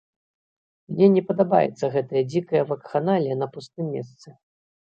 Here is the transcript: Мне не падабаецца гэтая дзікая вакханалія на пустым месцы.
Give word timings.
Мне 0.93 1.09
не 1.15 1.23
падабаецца 1.29 1.91
гэтая 1.97 2.23
дзікая 2.31 2.63
вакханалія 2.73 3.39
на 3.45 3.53
пустым 3.59 3.85
месцы. 3.95 4.27